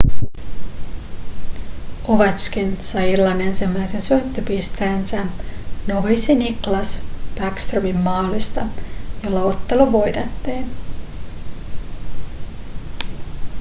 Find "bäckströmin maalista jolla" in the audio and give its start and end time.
7.39-9.41